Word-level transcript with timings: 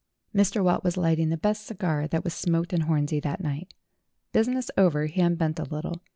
Mr. 0.33 0.63
Watt 0.63 0.83
was 0.83 0.97
lighting 0.97 1.29
the 1.29 1.37
best 1.37 1.63
cigar 1.63 2.07
that 2.07 2.23
was 2.23 2.33
smoked 2.33 2.73
in 2.73 2.81
Hornsey 2.81 3.19
that 3.19 3.39
night. 3.39 3.75
Business 4.31 4.71
over, 4.75 5.05
he 5.05 5.21
un 5.21 5.35
bent 5.35 5.59
a 5.59 5.63
little. 5.63 6.01